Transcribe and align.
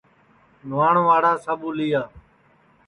نوہانواڑا 0.67 1.33
ساٻو 1.43 1.69
لیا 1.77 2.01